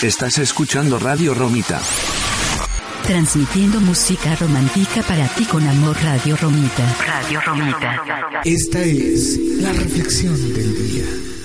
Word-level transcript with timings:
Estás 0.00 0.38
escuchando 0.38 0.96
Radio 1.00 1.34
Romita. 1.34 1.80
Transmitiendo 3.04 3.80
música 3.80 4.36
romántica 4.36 5.02
para 5.02 5.26
ti 5.26 5.44
con 5.44 5.66
amor 5.66 5.96
Radio 6.00 6.36
Romita. 6.36 6.84
Radio 7.04 7.40
Romita. 7.40 8.40
Esta 8.44 8.80
es 8.80 9.36
la 9.60 9.72
reflexión 9.72 10.36
del 10.54 10.88
día. 10.88 11.37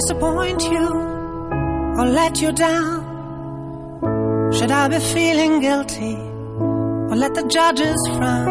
Disappoint 0.00 0.62
you 0.62 0.86
or 1.98 2.06
let 2.06 2.40
you 2.40 2.52
down? 2.52 2.98
Should 4.52 4.70
I 4.70 4.88
be 4.88 4.98
feeling 4.98 5.60
guilty 5.60 6.16
or 7.10 7.16
let 7.16 7.34
the 7.34 7.46
judges 7.56 7.98
frown? 8.16 8.48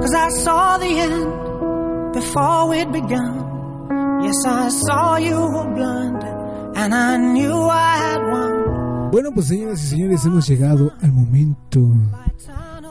Cause 0.00 0.14
I 0.14 0.28
saw 0.44 0.78
the 0.78 0.92
end 1.06 2.12
before 2.14 2.68
we'd 2.68 2.92
begun. 2.92 3.34
Yes, 4.24 4.38
I 4.46 4.68
saw 4.68 5.16
you 5.16 5.38
were 5.54 5.70
blind 5.74 6.22
and 6.80 6.94
I 6.94 7.16
knew 7.16 7.56
I 7.68 7.92
had 8.04 8.20
won. 8.30 9.10
Bueno, 9.10 9.32
pues 9.34 9.48
señoras 9.48 9.82
y 9.82 9.86
señores, 9.88 10.24
hemos 10.24 10.46
llegado 10.48 10.92
al 11.02 11.12
momento 11.12 11.80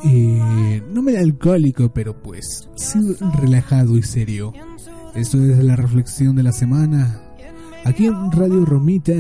eh, 0.03 0.83
no 0.89 1.01
melancólico, 1.01 1.93
pero 1.93 2.13
pues 2.21 2.69
sí 2.75 2.99
relajado 3.39 3.95
y 3.95 4.03
serio. 4.03 4.51
Esto 5.15 5.37
es 5.37 5.63
la 5.63 5.77
reflexión 5.77 6.35
de 6.35 6.43
la 6.43 6.51
semana 6.51 7.28
aquí 7.85 8.05
en 8.05 8.31
Radio 8.31 8.65
Romita. 8.65 9.13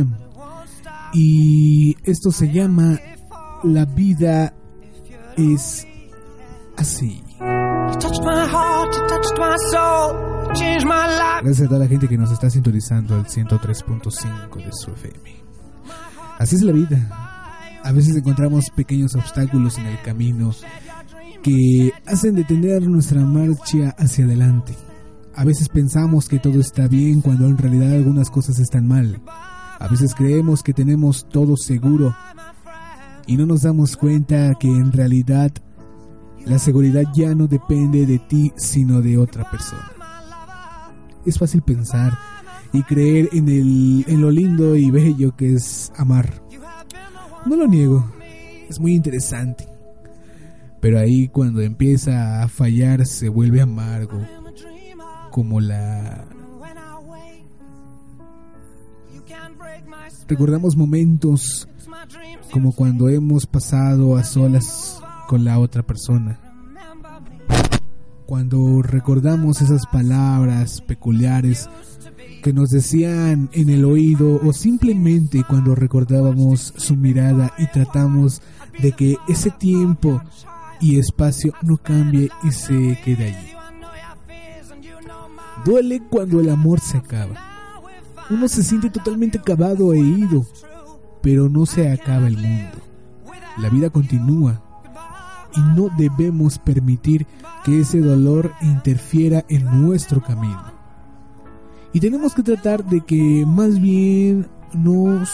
Y 1.13 1.95
esto 2.03 2.31
se 2.31 2.51
llama 2.51 2.99
La 3.63 3.85
vida 3.85 4.53
es 5.35 5.87
así. 6.77 7.23
Gracias 11.41 11.65
a 11.65 11.67
toda 11.67 11.79
la 11.79 11.87
gente 11.87 12.07
que 12.07 12.17
nos 12.17 12.31
está 12.31 12.49
sintonizando 12.49 13.15
al 13.15 13.25
103.5 13.25 14.55
de 14.63 14.71
su 14.71 14.91
FM. 14.91 15.29
Así 16.37 16.55
es 16.55 16.61
la 16.61 16.71
vida. 16.71 17.79
A 17.83 17.91
veces 17.91 18.15
encontramos 18.15 18.65
pequeños 18.75 19.15
obstáculos 19.15 19.77
en 19.77 19.87
el 19.87 20.01
camino 20.01 20.51
que 21.41 21.91
hacen 22.05 22.35
detener 22.35 22.83
nuestra 22.83 23.21
marcha 23.21 23.95
hacia 23.97 24.25
adelante. 24.25 24.75
A 25.39 25.45
veces 25.45 25.69
pensamos 25.69 26.27
que 26.27 26.37
todo 26.37 26.59
está 26.59 26.89
bien 26.89 27.21
cuando 27.21 27.47
en 27.47 27.57
realidad 27.57 27.93
algunas 27.93 28.29
cosas 28.29 28.59
están 28.59 28.85
mal. 28.89 29.21
A 29.79 29.87
veces 29.87 30.13
creemos 30.13 30.61
que 30.61 30.73
tenemos 30.73 31.29
todo 31.29 31.55
seguro 31.55 32.13
y 33.25 33.37
no 33.37 33.45
nos 33.45 33.61
damos 33.61 33.95
cuenta 33.95 34.51
que 34.59 34.67
en 34.67 34.91
realidad 34.91 35.53
la 36.45 36.59
seguridad 36.59 37.03
ya 37.15 37.33
no 37.35 37.47
depende 37.47 38.05
de 38.05 38.19
ti 38.19 38.51
sino 38.57 39.01
de 39.01 39.17
otra 39.17 39.49
persona. 39.49 39.89
Es 41.25 41.39
fácil 41.39 41.61
pensar 41.61 42.17
y 42.73 42.83
creer 42.83 43.29
en, 43.31 43.47
el, 43.47 44.03
en 44.09 44.19
lo 44.19 44.31
lindo 44.31 44.75
y 44.75 44.91
bello 44.91 45.37
que 45.37 45.53
es 45.53 45.93
amar. 45.95 46.43
No 47.45 47.55
lo 47.55 47.65
niego, 47.65 48.11
es 48.67 48.77
muy 48.77 48.93
interesante. 48.93 49.65
Pero 50.81 50.99
ahí 50.99 51.29
cuando 51.29 51.61
empieza 51.61 52.43
a 52.43 52.49
fallar 52.49 53.05
se 53.05 53.29
vuelve 53.29 53.61
amargo, 53.61 54.19
como 55.31 55.59
la... 55.59 56.25
Recordamos 60.27 60.75
momentos 60.75 61.67
como 62.51 62.71
cuando 62.73 63.09
hemos 63.09 63.45
pasado 63.45 64.15
a 64.15 64.23
solas 64.23 65.01
con 65.27 65.43
la 65.43 65.59
otra 65.59 65.83
persona. 65.83 66.39
Cuando 68.25 68.81
recordamos 68.81 69.61
esas 69.61 69.85
palabras 69.87 70.81
peculiares 70.81 71.69
que 72.43 72.53
nos 72.53 72.69
decían 72.69 73.49
en 73.53 73.69
el 73.69 73.85
oído 73.85 74.39
o 74.43 74.53
simplemente 74.53 75.43
cuando 75.47 75.75
recordábamos 75.75 76.73
su 76.77 76.95
mirada 76.95 77.53
y 77.57 77.67
tratamos 77.67 78.41
de 78.81 78.91
que 78.93 79.17
ese 79.27 79.51
tiempo 79.51 80.21
y 80.79 80.99
espacio 80.99 81.53
no 81.63 81.77
cambie 81.77 82.29
y 82.43 82.51
se 82.51 82.99
quede 83.03 83.25
allí. 83.25 83.58
Duele 85.65 86.01
cuando 86.09 86.39
el 86.39 86.49
amor 86.49 86.79
se 86.79 86.97
acaba. 86.97 87.35
Uno 88.29 88.47
se 88.47 88.63
siente 88.63 88.89
totalmente 88.89 89.39
acabado 89.39 89.93
e 89.93 89.99
ido, 89.99 90.45
pero 91.21 91.49
no 91.49 91.65
se 91.65 91.91
acaba 91.91 92.27
el 92.27 92.37
mundo. 92.37 92.77
La 93.57 93.69
vida 93.69 93.89
continúa 93.89 94.61
y 95.55 95.59
no 95.59 95.89
debemos 95.97 96.59
permitir 96.59 97.25
que 97.63 97.81
ese 97.81 97.99
dolor 97.99 98.53
interfiera 98.61 99.43
en 99.49 99.65
nuestro 99.81 100.21
camino. 100.21 100.63
Y 101.91 101.99
tenemos 101.99 102.33
que 102.35 102.43
tratar 102.43 102.85
de 102.85 103.01
que 103.01 103.45
más 103.47 103.81
bien 103.81 104.47
nos 104.73 105.29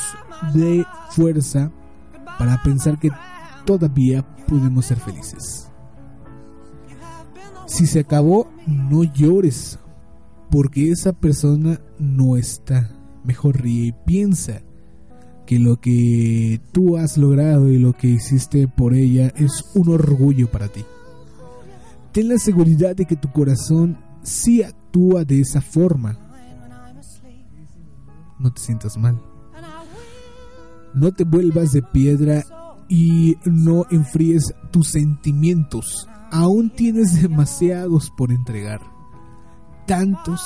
dé 0.54 0.86
fuerza 1.10 1.72
para 2.40 2.62
pensar 2.64 2.98
que 2.98 3.12
todavía 3.66 4.26
podemos 4.48 4.86
ser 4.86 4.98
felices. 5.00 5.70
Si 7.68 7.88
se 7.88 8.00
acabó, 8.00 8.48
no 8.68 9.04
llores, 9.04 9.80
porque 10.56 10.90
esa 10.90 11.12
persona 11.12 11.82
no 12.00 12.38
está. 12.38 12.90
Mejor 13.26 13.62
ríe 13.62 13.88
y 13.88 13.92
piensa 13.92 14.62
que 15.46 15.60
lo 15.60 15.82
que 15.82 16.62
tú 16.72 16.96
has 16.96 17.18
logrado 17.18 17.70
y 17.70 17.78
lo 17.78 17.92
que 17.92 18.08
hiciste 18.08 18.70
por 18.70 18.94
ella 18.94 19.34
es 19.36 19.66
un 19.74 19.90
orgullo 19.90 20.50
para 20.50 20.70
ti. 20.70 20.86
Ten 22.14 22.30
la 22.30 22.38
seguridad 22.38 22.96
de 22.96 23.04
que 23.04 23.18
tu 23.18 23.34
corazón 23.34 23.98
sí 24.24 24.64
actúa 24.64 25.26
de 25.26 25.42
esa 25.42 25.60
forma. 25.60 26.18
No 28.40 28.54
te 28.54 28.62
sientas 28.62 28.96
mal. 28.96 29.22
No 30.94 31.12
te 31.12 31.26
vuelvas 31.26 31.74
de 31.74 31.82
piedra 31.82 32.46
y 32.88 33.36
no 33.44 33.88
enfríes 33.92 34.54
tus 34.72 34.88
sentimientos. 34.88 36.08
Aún 36.32 36.70
tienes 36.70 37.22
demasiados 37.22 38.10
por 38.16 38.32
entregar. 38.32 38.95
Tantos 39.86 40.42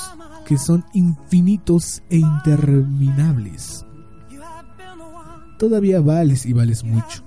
que 0.46 0.58
son 0.58 0.84
infinitos 0.92 2.02
e 2.10 2.18
interminables. 2.18 3.84
Todavía 5.58 6.00
vales 6.00 6.46
y 6.46 6.52
vales 6.52 6.84
mucho. 6.84 7.22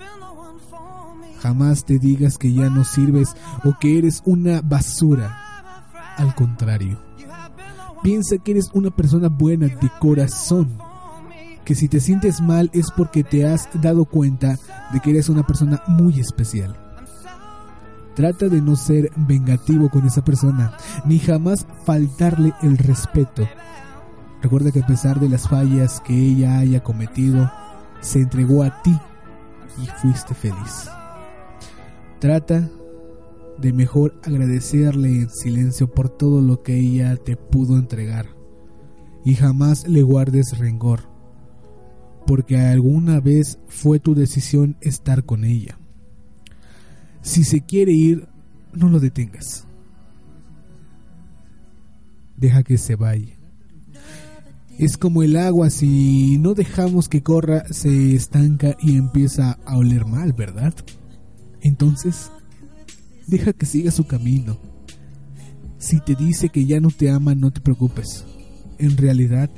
Jamás 1.40 1.85
te 1.85 2.00
digas 2.00 2.38
que 2.38 2.53
ya 2.53 2.69
no 2.69 2.84
sirves 2.84 3.35
o 3.63 3.78
que 3.79 3.97
eres 3.97 4.22
una 4.25 4.62
basura. 4.62 5.38
Al 6.18 6.34
contrario, 6.35 7.00
piensa 8.01 8.38
que 8.38 8.51
eres 8.51 8.69
una 8.74 8.91
persona 8.91 9.30
buena 9.30 9.68
de 9.68 9.91
corazón. 10.00 10.78
Que 11.63 11.75
si 11.75 11.88
te 11.88 12.00
sientes 12.00 12.41
mal 12.41 12.69
es 12.74 12.91
porque 12.91 13.24
te 13.24 13.47
has 13.47 13.69
dado 13.81 14.06
cuenta 14.06 14.57
de 14.91 15.00
que 15.00 15.12
eres 15.12 15.30
una 15.30 15.45
persona 15.45 15.81
muy 15.88 16.19
especial. 16.19 16.82
Trata 18.16 18.47
de 18.47 18.62
no 18.62 18.75
ser 18.75 19.12
vengativo 19.16 19.90
con 19.90 20.06
esa 20.06 20.24
persona, 20.24 20.78
ni 21.06 21.19
jamás 21.19 21.66
faltarle 21.84 22.53
el 22.62 22.78
respeto. 22.78 23.47
Recuerda 24.41 24.72
que 24.72 24.81
a 24.81 24.88
pesar 24.88 25.19
de 25.19 25.29
las 25.29 25.47
fallas 25.47 26.01
que 26.01 26.13
ella 26.13 26.59
haya 26.59 26.84
cometido, 26.84 27.51
se 28.01 28.19
entregó 28.19 28.63
a 28.63 28.81
ti 28.84 28.96
y 29.81 29.88
fuiste 30.01 30.35
feliz. 30.35 30.90
Trata 32.19 32.69
de 33.57 33.74
mejor 33.74 34.19
agradecerle 34.24 35.22
en 35.22 35.30
silencio 35.30 35.88
por 35.90 36.09
todo 36.09 36.41
lo 36.41 36.62
que 36.62 36.78
ella 36.78 37.16
te 37.16 37.35
pudo 37.35 37.78
entregar 37.78 38.28
y 39.25 39.36
jamás 39.36 39.88
le 39.88 40.04
guardes 40.04 40.57
rencor, 40.57 41.01
porque 42.27 42.57
alguna 42.57 43.19
vez 43.19 43.60
fue 43.68 44.00
tu 44.00 44.15
decisión 44.15 44.77
estar 44.81 45.24
con 45.24 45.45
ella. 45.45 45.80
Si 47.24 47.46
se 47.46 47.62
quiere 47.62 47.94
ir, 47.94 48.28
no 48.74 48.90
lo 48.90 49.00
detengas. 49.00 49.66
Deja 52.38 52.64
que 52.64 52.78
se 52.78 52.96
vaya. 52.96 53.40
Es 54.78 54.98
como 54.98 55.24
el 55.24 55.38
agua, 55.38 55.70
si 55.70 56.38
no 56.40 56.54
dejamos 56.54 57.08
que 57.08 57.24
corra, 57.24 57.64
se 57.72 58.14
estanca 58.14 58.75
y 58.81 58.98
empieza 58.98 59.58
a 59.66 59.78
oler 59.78 60.06
mal, 60.06 60.34
¿verdad? 60.34 60.74
Entonces, 61.62 62.30
deja 63.28 63.54
que 63.54 63.66
siga 63.66 63.92
su 63.92 64.06
camino. 64.06 64.58
Si 65.78 66.02
te 66.02 66.16
dice 66.16 66.50
que 66.50 66.66
ya 66.66 66.81
no 66.81 66.90
te 66.90 67.10
ama, 67.10 67.36
no 67.36 67.52
te 67.52 67.62
preocupes. 67.62 68.25
En 68.80 68.98
realidad, 68.98 69.50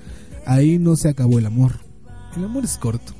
ahí 0.45 0.77
no 0.77 0.95
se 0.95 1.09
acabó 1.09 1.39
el 1.39 1.47
amor. 1.47 1.79
El 2.37 2.43
amor 2.43 2.63
es 2.63 2.77
corto. 2.77 3.13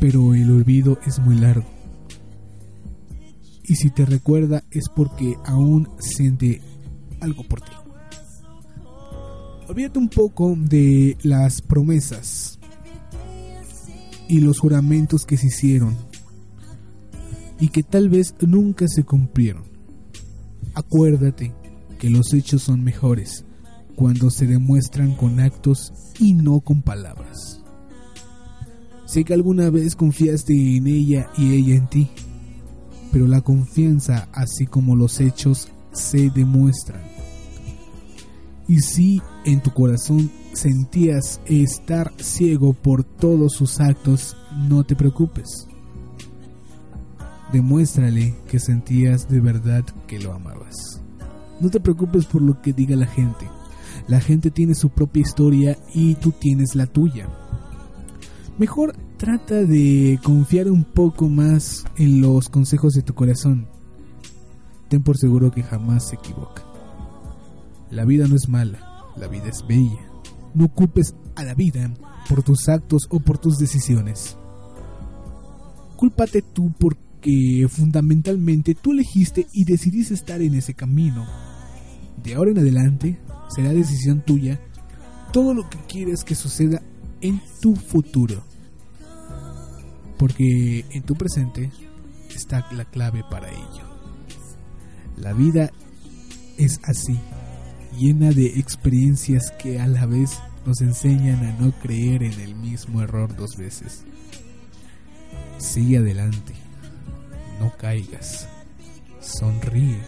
Pero 0.00 0.34
el 0.34 0.50
olvido 0.50 0.98
es 1.06 1.20
muy 1.20 1.36
largo. 1.36 1.71
Y 3.64 3.76
si 3.76 3.90
te 3.90 4.04
recuerda 4.04 4.64
es 4.70 4.88
porque 4.94 5.36
aún 5.44 5.88
siente 6.00 6.60
algo 7.20 7.44
por 7.44 7.60
ti. 7.60 7.70
Olvídate 9.68 9.98
un 9.98 10.08
poco 10.08 10.54
de 10.56 11.16
las 11.22 11.62
promesas 11.62 12.58
y 14.28 14.40
los 14.40 14.58
juramentos 14.58 15.24
que 15.24 15.36
se 15.36 15.46
hicieron 15.46 15.96
y 17.60 17.68
que 17.68 17.82
tal 17.82 18.08
vez 18.08 18.34
nunca 18.40 18.86
se 18.88 19.04
cumplieron. 19.04 19.62
Acuérdate 20.74 21.52
que 21.98 22.10
los 22.10 22.32
hechos 22.34 22.62
son 22.62 22.82
mejores 22.82 23.44
cuando 23.94 24.30
se 24.30 24.46
demuestran 24.46 25.14
con 25.14 25.38
actos 25.38 25.92
y 26.18 26.34
no 26.34 26.60
con 26.60 26.82
palabras. 26.82 27.60
Sé 29.06 29.24
que 29.24 29.34
alguna 29.34 29.70
vez 29.70 29.94
confiaste 29.94 30.54
en 30.76 30.86
ella 30.86 31.30
y 31.36 31.52
ella 31.52 31.76
en 31.76 31.86
ti, 31.88 32.10
pero 33.12 33.26
la 33.26 33.42
confianza, 33.42 34.28
así 34.32 34.66
como 34.66 34.96
los 34.96 35.20
hechos, 35.20 35.68
se 35.92 36.30
demuestran. 36.30 37.02
Y 38.66 38.78
si 38.78 39.20
en 39.44 39.60
tu 39.60 39.70
corazón 39.72 40.30
sentías 40.54 41.40
estar 41.44 42.12
ciego 42.18 42.72
por 42.72 43.04
todos 43.04 43.52
sus 43.52 43.80
actos, 43.80 44.36
no 44.68 44.84
te 44.84 44.96
preocupes. 44.96 45.68
Demuéstrale 47.52 48.34
que 48.48 48.58
sentías 48.58 49.28
de 49.28 49.40
verdad 49.40 49.84
que 50.06 50.18
lo 50.18 50.32
amabas. 50.32 51.02
No 51.60 51.68
te 51.68 51.80
preocupes 51.80 52.24
por 52.24 52.40
lo 52.40 52.62
que 52.62 52.72
diga 52.72 52.96
la 52.96 53.06
gente. 53.06 53.46
La 54.08 54.20
gente 54.20 54.50
tiene 54.50 54.74
su 54.74 54.88
propia 54.88 55.20
historia 55.20 55.78
y 55.94 56.14
tú 56.14 56.32
tienes 56.32 56.74
la 56.74 56.86
tuya. 56.86 57.28
Mejor 58.58 58.94
trata 59.22 59.62
de 59.62 60.18
confiar 60.24 60.68
un 60.68 60.82
poco 60.82 61.28
más 61.28 61.84
en 61.96 62.20
los 62.20 62.48
consejos 62.48 62.94
de 62.94 63.02
tu 63.02 63.14
corazón. 63.14 63.68
Ten 64.88 65.04
por 65.04 65.16
seguro 65.16 65.52
que 65.52 65.62
jamás 65.62 66.08
se 66.08 66.16
equivoca. 66.16 66.64
La 67.88 68.04
vida 68.04 68.26
no 68.26 68.34
es 68.34 68.48
mala, 68.48 68.80
la 69.16 69.28
vida 69.28 69.44
es 69.46 69.64
bella. 69.64 70.10
No 70.54 70.66
culpes 70.66 71.14
a 71.36 71.44
la 71.44 71.54
vida 71.54 71.94
por 72.28 72.42
tus 72.42 72.68
actos 72.68 73.02
o 73.10 73.20
por 73.20 73.38
tus 73.38 73.58
decisiones. 73.58 74.36
Cúlpate 75.94 76.42
tú 76.42 76.72
porque 76.76 77.64
fundamentalmente 77.70 78.74
tú 78.74 78.90
elegiste 78.90 79.46
y 79.52 79.64
decidiste 79.64 80.14
estar 80.14 80.42
en 80.42 80.56
ese 80.56 80.74
camino. 80.74 81.24
De 82.20 82.34
ahora 82.34 82.50
en 82.50 82.58
adelante 82.58 83.20
será 83.54 83.70
decisión 83.70 84.24
tuya 84.24 84.60
todo 85.32 85.54
lo 85.54 85.70
que 85.70 85.78
quieres 85.86 86.24
que 86.24 86.34
suceda 86.34 86.82
en 87.20 87.40
tu 87.60 87.76
futuro. 87.76 88.42
Porque 90.22 90.84
en 90.90 91.02
tu 91.02 91.16
presente 91.16 91.68
está 92.32 92.64
la 92.70 92.84
clave 92.84 93.24
para 93.28 93.50
ello. 93.50 93.98
La 95.16 95.32
vida 95.32 95.72
es 96.56 96.78
así, 96.84 97.18
llena 97.98 98.30
de 98.30 98.46
experiencias 98.60 99.50
que 99.60 99.80
a 99.80 99.88
la 99.88 100.06
vez 100.06 100.38
nos 100.64 100.80
enseñan 100.80 101.44
a 101.44 101.60
no 101.60 101.72
creer 101.72 102.22
en 102.22 102.38
el 102.40 102.54
mismo 102.54 103.02
error 103.02 103.34
dos 103.34 103.56
veces. 103.58 104.04
Sigue 105.58 105.98
adelante, 105.98 106.54
no 107.58 107.76
caigas, 107.76 108.46
sonríe 109.18 110.02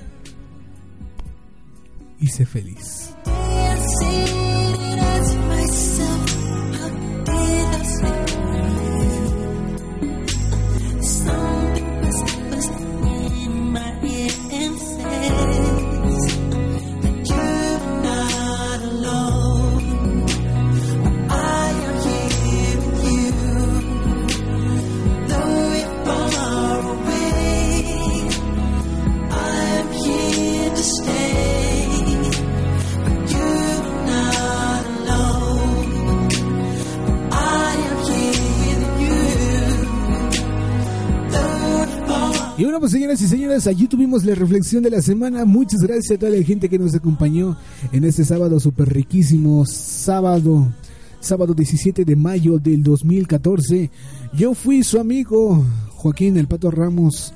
y 2.20 2.28
sé 2.28 2.46
feliz. 2.46 3.12
Y 42.56 42.62
bueno, 42.62 42.78
pues 42.78 42.92
señoras 42.92 43.20
y 43.20 43.26
señores, 43.26 43.66
allí 43.66 43.88
tuvimos 43.88 44.24
la 44.24 44.32
reflexión 44.36 44.84
de 44.84 44.90
la 44.90 45.02
semana. 45.02 45.44
Muchas 45.44 45.80
gracias 45.80 46.12
a 46.12 46.20
toda 46.20 46.30
la 46.30 46.42
gente 46.44 46.68
que 46.68 46.78
nos 46.78 46.94
acompañó 46.94 47.56
en 47.90 48.04
este 48.04 48.24
sábado 48.24 48.60
súper 48.60 48.92
riquísimo, 48.92 49.66
sábado, 49.66 50.72
sábado 51.18 51.52
17 51.52 52.04
de 52.04 52.14
mayo 52.14 52.58
del 52.60 52.84
2014. 52.84 53.90
Yo 54.34 54.54
fui 54.54 54.84
su 54.84 55.00
amigo 55.00 55.64
Joaquín 55.96 56.36
El 56.36 56.46
Pato 56.46 56.70
Ramos 56.70 57.34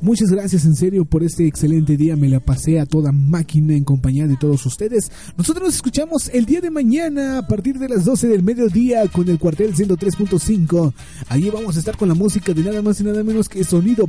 Muchas 0.00 0.30
gracias 0.30 0.64
en 0.64 0.76
serio 0.76 1.04
por 1.04 1.24
este 1.24 1.48
excelente 1.48 1.96
día. 1.96 2.14
Me 2.14 2.28
la 2.28 2.38
pasé 2.38 2.78
a 2.78 2.86
toda 2.86 3.10
máquina 3.10 3.74
en 3.74 3.82
compañía 3.82 4.28
de 4.28 4.36
todos 4.36 4.64
ustedes. 4.64 5.10
Nosotros 5.36 5.66
nos 5.66 5.74
escuchamos 5.74 6.30
el 6.32 6.46
día 6.46 6.60
de 6.60 6.70
mañana 6.70 7.38
a 7.38 7.48
partir 7.48 7.80
de 7.80 7.88
las 7.88 8.04
12 8.04 8.28
del 8.28 8.44
mediodía 8.44 9.08
con 9.08 9.28
el 9.28 9.40
cuartel 9.40 9.74
103.5. 9.74 10.92
Allí 11.28 11.50
vamos 11.50 11.74
a 11.74 11.80
estar 11.80 11.96
con 11.96 12.06
la 12.06 12.14
música 12.14 12.54
de 12.54 12.62
nada 12.62 12.80
más 12.80 13.00
y 13.00 13.04
nada 13.04 13.24
menos 13.24 13.48
que 13.48 13.64
sonido. 13.64 14.08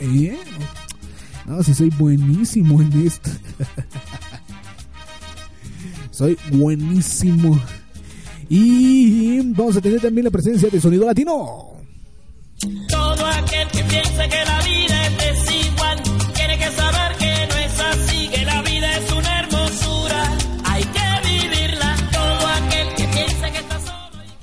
¿Eh? 0.00 0.38
No, 1.46 1.62
si 1.62 1.72
soy 1.72 1.88
buenísimo 1.98 2.82
en 2.82 3.06
esto. 3.06 3.30
soy 6.10 6.36
buenísimo. 6.52 7.58
Y 8.50 9.40
vamos 9.52 9.78
a 9.78 9.80
tener 9.80 10.00
también 10.00 10.26
la 10.26 10.30
presencia 10.30 10.68
de 10.68 10.78
sonido 10.78 11.06
latino. 11.06 11.79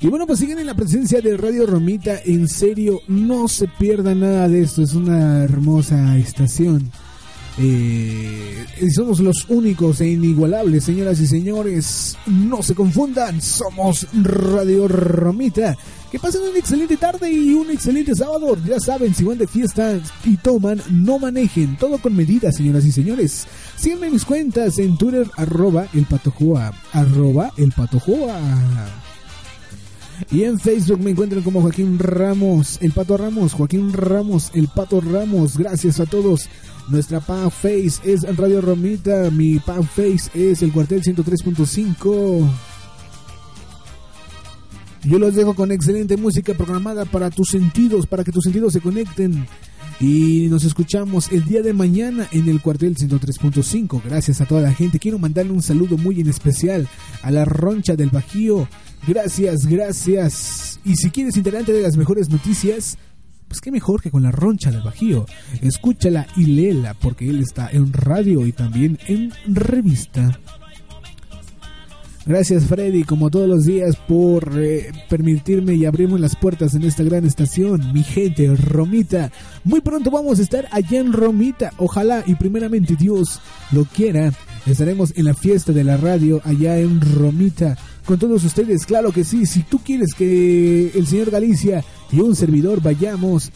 Y 0.00 0.06
bueno, 0.06 0.26
pues 0.26 0.38
siguen 0.38 0.58
en 0.58 0.66
la 0.66 0.74
presencia 0.74 1.20
de 1.20 1.36
Radio 1.36 1.66
Romita. 1.66 2.20
En 2.24 2.48
serio, 2.48 3.00
no 3.08 3.48
se 3.48 3.66
pierda 3.66 4.14
nada 4.14 4.48
de 4.48 4.62
esto. 4.62 4.82
Es 4.82 4.94
una 4.94 5.42
hermosa 5.42 6.16
estación. 6.16 6.92
Eh, 7.60 8.66
somos 8.94 9.18
los 9.18 9.46
únicos 9.48 10.00
e 10.00 10.08
inigualables, 10.10 10.84
señoras 10.84 11.18
y 11.20 11.26
señores. 11.26 12.16
No 12.26 12.62
se 12.62 12.74
confundan, 12.74 13.40
somos 13.42 14.06
Radio 14.12 14.86
Romita. 14.86 15.76
Que 16.10 16.18
pasen 16.18 16.42
una 16.42 16.58
excelente 16.58 16.96
tarde 16.96 17.30
y 17.30 17.52
un 17.52 17.70
excelente 17.70 18.14
sábado. 18.14 18.56
Ya 18.64 18.80
saben, 18.80 19.14
si 19.14 19.24
van 19.24 19.38
de 19.38 19.46
fiesta 19.46 20.00
y 20.24 20.36
toman, 20.36 20.80
no 20.90 21.18
manejen. 21.18 21.76
Todo 21.76 21.98
con 21.98 22.16
medida, 22.16 22.50
señoras 22.52 22.84
y 22.84 22.92
señores. 22.92 23.46
Síganme 23.76 24.10
mis 24.10 24.24
cuentas 24.24 24.78
en 24.78 24.96
Twitter, 24.96 25.28
arroba 25.36 25.88
el 25.92 26.06
patojoa, 26.06 26.72
arroba 26.92 27.52
el 27.56 27.72
patojoa. 27.72 28.38
Y 30.30 30.44
en 30.44 30.58
Facebook 30.58 31.00
me 31.00 31.10
encuentran 31.10 31.42
como 31.42 31.62
Joaquín 31.62 31.98
Ramos, 31.98 32.78
el 32.80 32.92
Pato 32.92 33.16
Ramos, 33.16 33.52
Joaquín 33.52 33.92
Ramos, 33.92 34.50
el 34.54 34.68
Pato 34.68 35.00
Ramos. 35.00 35.56
Gracias 35.56 36.00
a 36.00 36.06
todos. 36.06 36.48
Nuestra 36.88 37.20
Pan 37.20 37.50
Face 37.50 38.00
es 38.04 38.22
Radio 38.36 38.60
Romita, 38.60 39.30
mi 39.30 39.58
Pan 39.58 39.84
Face 39.84 40.30
es 40.34 40.62
el 40.62 40.72
cuartel 40.72 41.02
103.5. 41.02 42.50
Yo 45.04 45.18
los 45.18 45.34
dejo 45.34 45.54
con 45.54 45.70
excelente 45.70 46.16
música 46.16 46.54
programada 46.54 47.04
para 47.04 47.30
tus 47.30 47.48
sentidos, 47.48 48.06
para 48.06 48.24
que 48.24 48.32
tus 48.32 48.44
sentidos 48.44 48.72
se 48.72 48.80
conecten. 48.80 49.46
Y 50.00 50.46
nos 50.48 50.64
escuchamos 50.64 51.30
el 51.32 51.44
día 51.44 51.60
de 51.62 51.72
mañana 51.72 52.28
en 52.32 52.48
el 52.48 52.60
cuartel 52.60 52.96
103.5. 52.96 54.02
Gracias 54.04 54.40
a 54.40 54.46
toda 54.46 54.62
la 54.62 54.72
gente. 54.72 54.98
Quiero 54.98 55.18
mandarle 55.18 55.52
un 55.52 55.62
saludo 55.62 55.96
muy 55.96 56.20
en 56.20 56.28
especial 56.28 56.88
a 57.22 57.30
la 57.30 57.44
roncha 57.44 57.96
del 57.96 58.10
Bajío. 58.10 58.68
Gracias, 59.06 59.66
gracias. 59.66 60.80
Y 60.84 60.96
si 60.96 61.10
quieres 61.10 61.36
enterarte 61.36 61.72
de 61.72 61.82
las 61.82 61.96
mejores 61.96 62.28
noticias, 62.28 62.98
pues 63.48 63.60
qué 63.60 63.70
mejor 63.70 64.02
que 64.02 64.10
con 64.10 64.22
la 64.22 64.30
roncha 64.30 64.70
del 64.70 64.82
Bajío. 64.82 65.26
Escúchala 65.62 66.26
y 66.36 66.46
léela 66.46 66.94
porque 66.94 67.28
él 67.28 67.40
está 67.40 67.68
en 67.70 67.92
radio 67.92 68.46
y 68.46 68.52
también 68.52 68.98
en 69.06 69.32
revista. 69.46 70.38
Gracias 72.28 72.66
Freddy, 72.66 73.04
como 73.04 73.30
todos 73.30 73.48
los 73.48 73.64
días, 73.64 73.96
por 73.96 74.52
eh, 74.54 74.92
permitirme 75.08 75.72
y 75.72 75.86
abrirme 75.86 76.18
las 76.18 76.36
puertas 76.36 76.74
en 76.74 76.82
esta 76.82 77.02
gran 77.02 77.24
estación. 77.24 77.90
Mi 77.94 78.02
gente, 78.02 78.54
Romita. 78.54 79.32
Muy 79.64 79.80
pronto 79.80 80.10
vamos 80.10 80.38
a 80.38 80.42
estar 80.42 80.68
allá 80.70 81.00
en 81.00 81.14
Romita. 81.14 81.72
Ojalá 81.78 82.22
y 82.26 82.34
primeramente 82.34 82.96
Dios 82.96 83.40
lo 83.72 83.86
quiera. 83.86 84.30
Estaremos 84.66 85.14
en 85.16 85.24
la 85.24 85.32
fiesta 85.32 85.72
de 85.72 85.84
la 85.84 85.96
radio 85.96 86.42
allá 86.44 86.76
en 86.76 87.00
Romita. 87.00 87.78
Con 88.04 88.18
todos 88.18 88.44
ustedes, 88.44 88.84
claro 88.84 89.10
que 89.10 89.24
sí. 89.24 89.46
Si 89.46 89.62
tú 89.62 89.78
quieres 89.78 90.12
que 90.12 90.90
el 90.94 91.06
señor 91.06 91.30
Galicia 91.30 91.82
y 92.12 92.20
un 92.20 92.36
servidor 92.36 92.82
vayamos, 92.82 93.52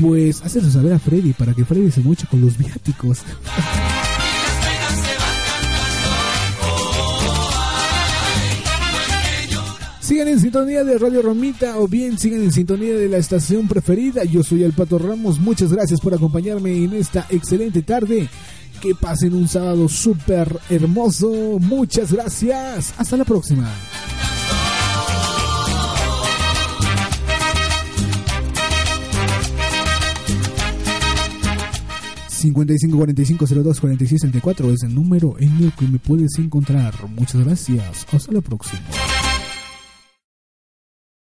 pues 0.00 0.40
hazlo 0.42 0.70
saber 0.70 0.94
a 0.94 0.98
Freddy 0.98 1.34
para 1.34 1.52
que 1.52 1.66
Freddy 1.66 1.90
se 1.90 2.00
muche 2.00 2.26
con 2.26 2.40
los 2.40 2.56
viáticos. 2.56 3.18
Sigan 10.06 10.28
en 10.28 10.38
sintonía 10.38 10.84
de 10.84 10.98
Radio 10.98 11.20
Romita 11.20 11.80
o 11.80 11.88
bien 11.88 12.16
sigan 12.16 12.40
en 12.40 12.52
sintonía 12.52 12.94
de 12.94 13.08
la 13.08 13.16
estación 13.16 13.66
preferida. 13.66 14.22
Yo 14.22 14.44
soy 14.44 14.62
el 14.62 14.72
Pato 14.72 15.00
Ramos. 15.00 15.40
Muchas 15.40 15.72
gracias 15.72 16.00
por 16.00 16.14
acompañarme 16.14 16.76
en 16.76 16.92
esta 16.92 17.26
excelente 17.28 17.82
tarde. 17.82 18.28
Que 18.80 18.94
pasen 18.94 19.34
un 19.34 19.48
sábado 19.48 19.88
súper 19.88 20.60
hermoso. 20.70 21.58
Muchas 21.58 22.12
gracias. 22.12 22.94
Hasta 22.96 23.16
la 23.16 23.24
próxima. 23.24 23.68
55 32.28 32.96
45 32.96 33.46
02 33.46 33.80
46 33.80 34.20
34 34.20 34.70
es 34.70 34.84
el 34.84 34.94
número 34.94 35.34
en 35.40 35.64
el 35.64 35.72
que 35.72 35.88
me 35.88 35.98
puedes 35.98 36.38
encontrar. 36.38 36.94
Muchas 37.08 37.44
gracias. 37.44 38.06
Hasta 38.12 38.30
la 38.30 38.40
próxima. 38.40 38.82